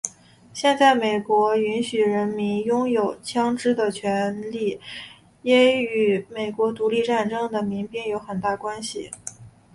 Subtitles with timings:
[0.51, 4.79] 现在美国允许人民拥有枪枝的权利
[5.43, 9.11] 也与美国独立战争的民兵有很大关联。